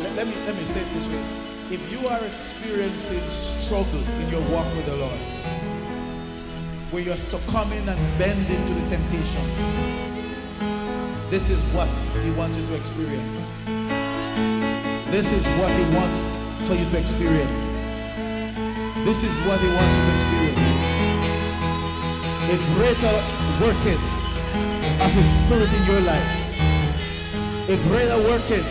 [0.05, 1.24] let, let me, let me say it this way.
[1.72, 5.20] If you are experiencing struggle in your walk with the Lord,
[6.93, 9.57] where you're succumbing and bending to the temptations,
[11.30, 11.88] this is what
[12.20, 13.41] He wants you to experience.
[15.09, 16.20] This is what He wants
[16.68, 17.80] for you to experience.
[19.05, 20.61] This is what He wants you to experience.
[22.53, 23.16] A greater
[23.64, 24.01] working
[25.01, 26.28] of His Spirit in your life.
[27.68, 28.64] A greater working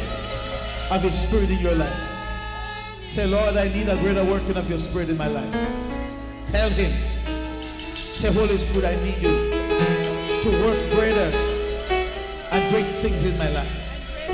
[0.91, 1.99] of His Spirit in your life.
[3.03, 5.51] Say, Lord, I need a greater working of your Spirit in my life.
[6.45, 6.91] Tell Him.
[7.95, 9.49] Say, Holy Spirit, I need you
[10.43, 11.31] to work greater
[12.51, 14.25] and great things in my life.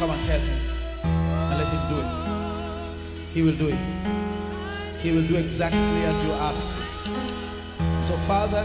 [0.00, 0.58] Come on, tell Him.
[1.04, 2.08] And let Him do it.
[3.32, 4.01] He will do it.
[5.02, 6.78] He will do exactly as you asked.
[8.06, 8.64] So, Father,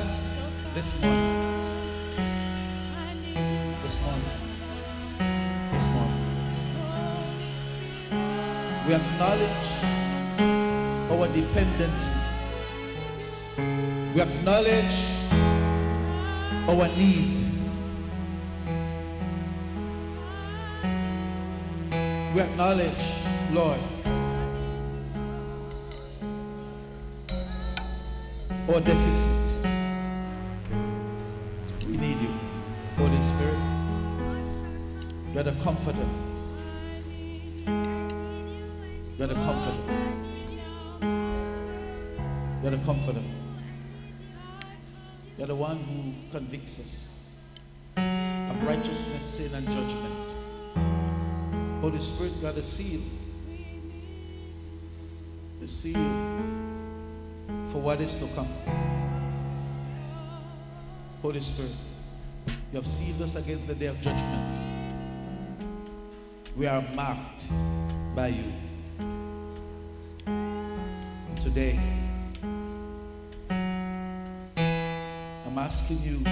[0.76, 1.42] this morning,
[3.82, 4.30] this morning,
[5.74, 6.22] this morning,
[8.88, 9.68] we acknowledge
[11.10, 12.14] our dependency.
[14.14, 14.98] We acknowledge
[16.70, 17.38] our need.
[22.36, 23.06] We acknowledge,
[23.52, 23.80] Lord,
[28.82, 29.68] deficit.
[31.88, 32.34] We need you,
[32.98, 33.60] Holy Spirit.
[35.34, 36.06] You're the comforter.
[39.18, 39.94] You're the comforter.
[42.62, 43.24] You're the comforter.
[45.38, 47.30] You're the one who convicts us
[47.96, 50.14] of righteousness, sin, and judgment.
[51.82, 53.02] Holy Spirit, got a seal.
[55.62, 56.27] The seal
[57.78, 58.48] for what is to come.
[61.22, 61.76] Holy Spirit,
[62.72, 64.96] you have sealed us against the day of judgment.
[66.56, 67.46] We are marked
[68.16, 68.52] by you.
[71.36, 71.80] Today,
[75.46, 76.24] I'm asking you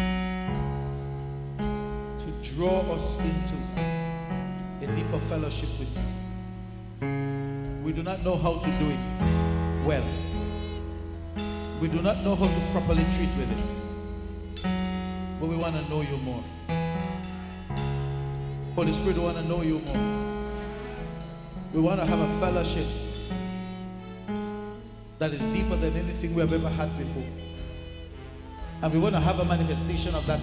[2.23, 3.55] to draw us into
[4.81, 7.83] a deeper fellowship with you.
[7.83, 10.34] We do not know how to do it well.
[11.81, 13.63] We do not know how to properly treat with it.
[15.39, 16.43] But we want to know you more.
[18.75, 20.25] Holy Spirit, we want to know you more.
[21.73, 22.85] We want to have a fellowship
[25.19, 27.23] that is deeper than anything we have ever had before.
[28.81, 30.39] And we want to have a manifestation of that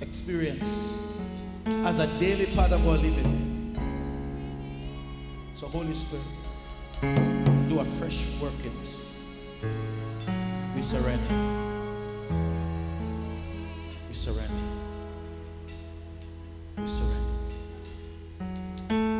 [0.00, 1.18] experience
[1.66, 3.76] as a daily part of our living.
[5.54, 6.24] So, Holy Spirit,
[7.68, 9.14] do a fresh work in us.
[10.78, 11.34] We surrender.
[14.08, 14.62] We surrender.
[16.76, 17.34] We surrender.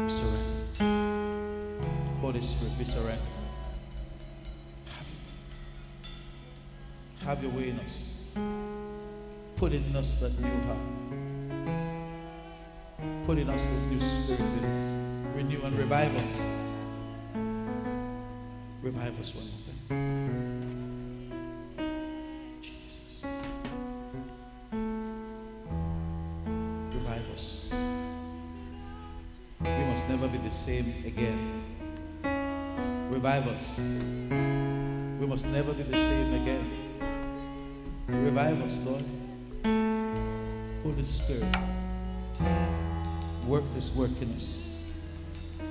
[0.05, 0.45] We surrender.
[2.21, 3.23] Holy Spirit, we surrender.
[7.25, 8.31] Have your way in us.
[9.57, 10.79] Put in us that new heart.
[13.27, 14.41] Put in us that new spirit.
[15.35, 16.39] Renew and revive us.
[18.81, 19.68] Revive us one
[33.19, 33.77] Revive us.
[33.81, 36.65] We must never be the same again.
[38.07, 39.05] Revive us, Lord.
[40.85, 41.53] Holy Spirit,
[43.45, 44.73] work this work in us.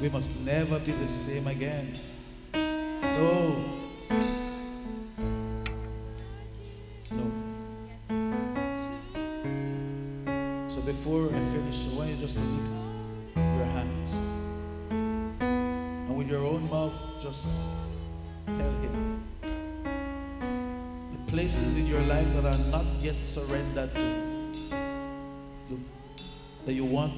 [0.01, 1.97] We must never be the same again.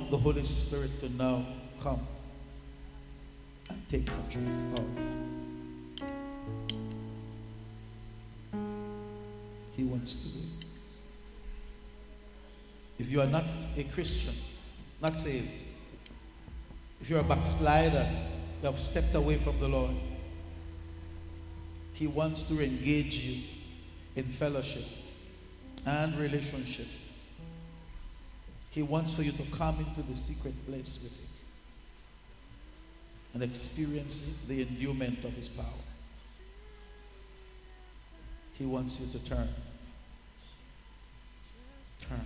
[0.09, 1.45] The Holy Spirit to now
[1.83, 1.99] come
[3.69, 4.43] and take control
[4.75, 4.85] of.
[9.77, 10.65] He wants to do it.
[12.99, 13.45] If you are not
[13.77, 14.33] a Christian,
[15.01, 15.51] not saved,
[17.01, 18.05] if you're a backslider,
[18.61, 19.91] you have stepped away from the Lord,
[21.93, 23.43] He wants to engage you
[24.15, 24.83] in fellowship
[25.85, 26.87] and relationship.
[28.71, 31.27] He wants for you to come into the secret place with Him
[33.33, 35.65] and experience the endowment of His power.
[38.53, 39.47] He wants you to turn.
[42.07, 42.25] Turn.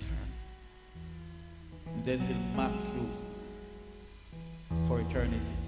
[0.00, 0.08] Turn.
[1.86, 3.08] And then He'll mark you
[4.88, 5.59] for eternity.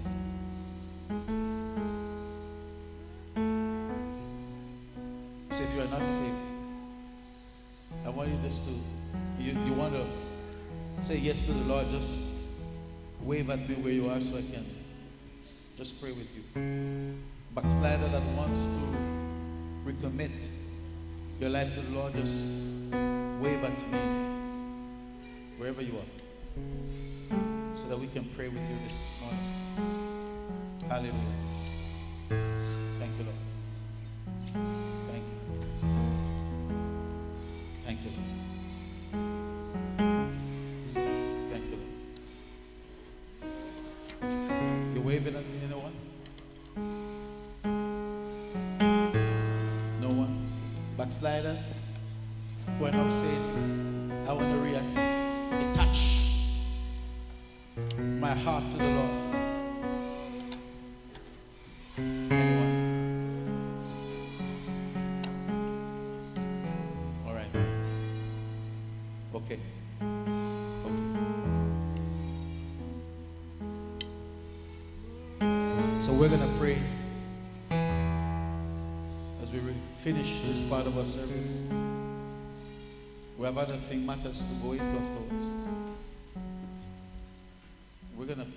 [8.53, 10.05] You to, you, you want to
[11.03, 12.37] say yes to the Lord, just
[13.21, 14.65] wave at me where you are so I can
[15.77, 16.43] just pray with you.
[17.55, 18.71] Backslider that wants to
[19.85, 20.31] recommit
[21.39, 22.63] your life to the Lord, just
[23.41, 23.99] wave at me
[25.57, 26.23] wherever you are
[27.75, 29.39] so that we can pray with you this morning.
[30.87, 31.13] Hallelujah.
[32.99, 33.41] Thank you, Lord.
[35.09, 35.37] Thank you.
[37.85, 38.42] Thank you, Lord.
[52.83, 56.01] Who are now saying, I want to touch
[58.19, 59.09] my heart to the Lord.
[62.29, 62.73] Anyone?
[67.25, 67.55] All right.
[69.33, 69.59] Okay.
[75.39, 76.01] Okay.
[76.01, 76.77] So we're going to pray
[79.41, 79.59] as we
[79.99, 81.71] finish this part of our service
[83.43, 85.45] wherever the thing matters to go into of thoughts.
[88.15, 88.47] We're going to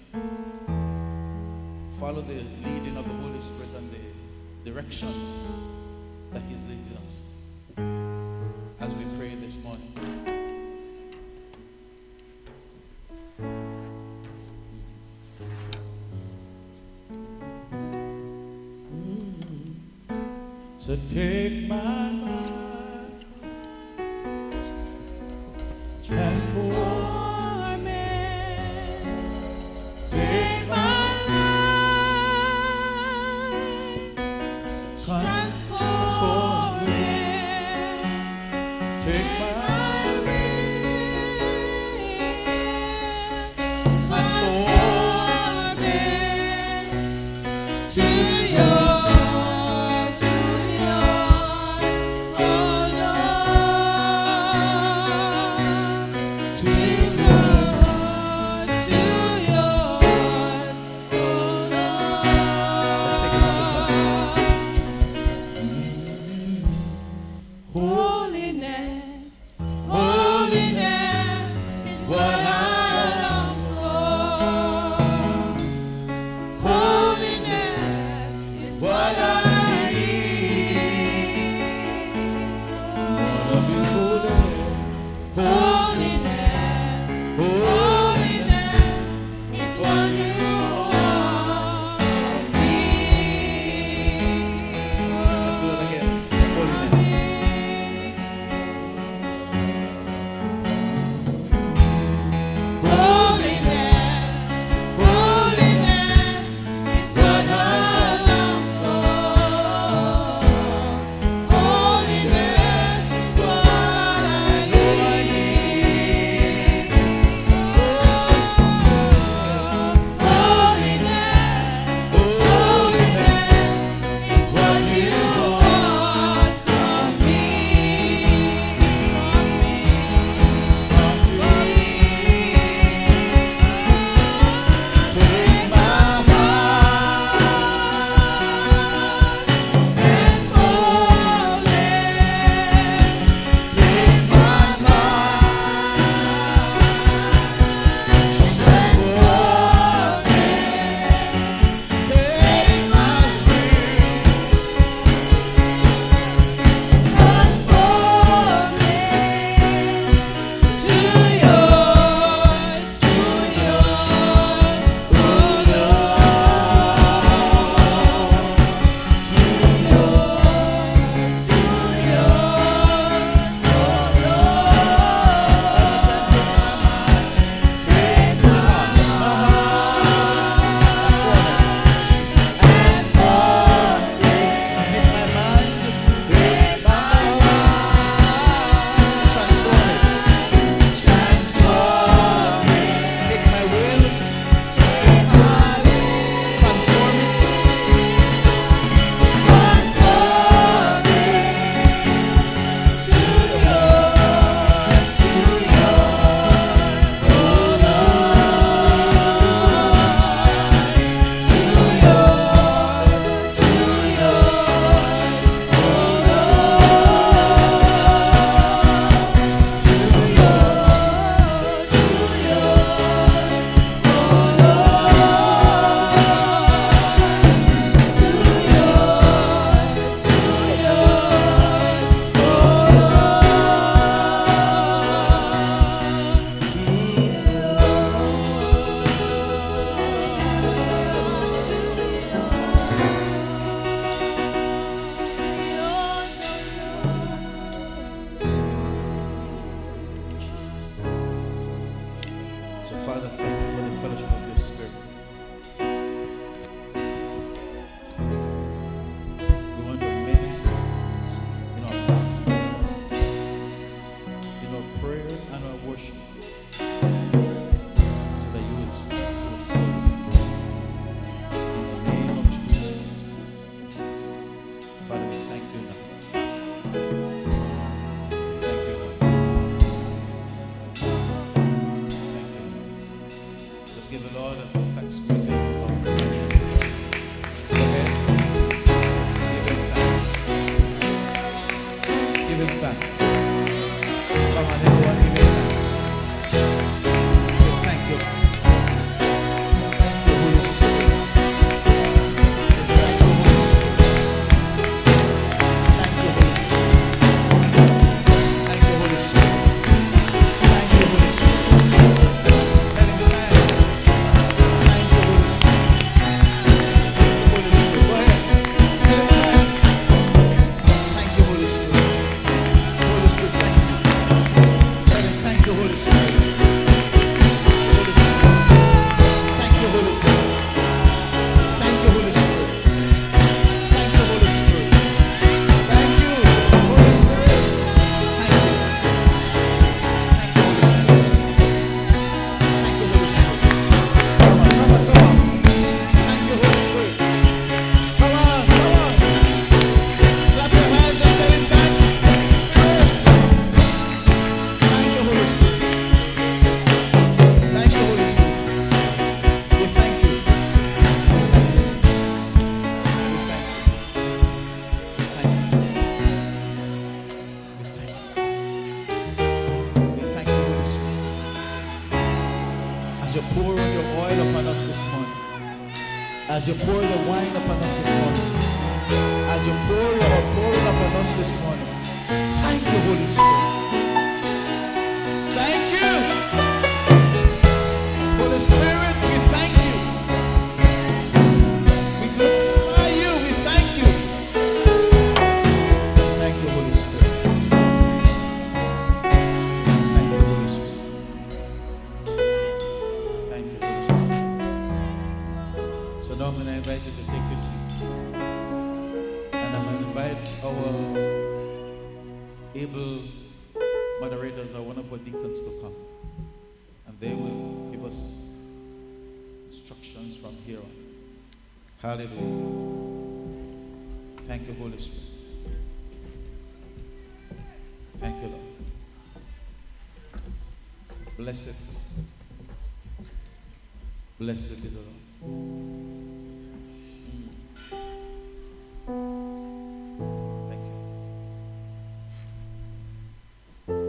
[1.99, 2.35] follow the
[2.65, 5.73] leading of the Holy Spirit and the directions
[6.33, 7.19] that He's leading us
[8.79, 9.93] as we pray this morning.
[20.79, 22.06] So take my